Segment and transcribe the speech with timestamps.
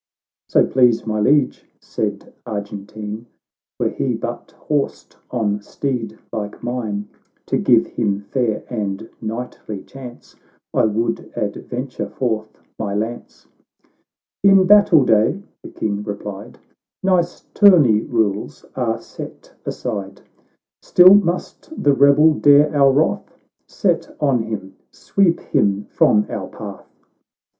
[0.49, 3.27] "—"So please my Liege," said Argentine,"
[3.79, 7.07] "Were he but horsed on steed like mine,
[7.45, 10.35] To give him fair and knightly chance,
[10.73, 13.45] I would adventure forth my lance."
[14.43, 16.57] —"In battle day," the King replied,"
[17.03, 20.19] Nice tourney rules are set aside.—
[20.81, 23.37] Still must the rebel dare our wrath?
[23.67, 26.89] Set on him— sweep him from our path